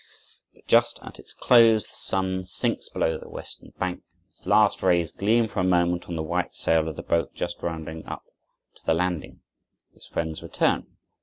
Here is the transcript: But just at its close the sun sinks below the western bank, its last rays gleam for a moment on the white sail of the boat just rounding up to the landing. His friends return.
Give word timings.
But 0.55 0.65
just 0.65 0.97
at 1.03 1.19
its 1.19 1.31
close 1.31 1.85
the 1.85 1.93
sun 1.93 2.43
sinks 2.45 2.89
below 2.89 3.19
the 3.19 3.29
western 3.29 3.69
bank, 3.77 4.01
its 4.31 4.47
last 4.47 4.81
rays 4.81 5.11
gleam 5.11 5.47
for 5.47 5.59
a 5.59 5.63
moment 5.63 6.09
on 6.09 6.15
the 6.15 6.23
white 6.23 6.55
sail 6.55 6.87
of 6.87 6.95
the 6.95 7.03
boat 7.03 7.35
just 7.35 7.61
rounding 7.61 8.07
up 8.07 8.23
to 8.77 8.83
the 8.87 8.95
landing. 8.95 9.41
His 9.93 10.07
friends 10.07 10.41
return. 10.41 10.87